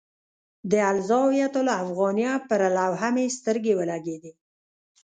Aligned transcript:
د 0.71 0.73
الزاویة 0.91 1.49
الافغانیه 1.63 2.33
پر 2.47 2.61
لوحه 2.77 3.09
مې 3.15 3.25
سترګې 3.37 3.73
ولګېدې. 3.79 4.31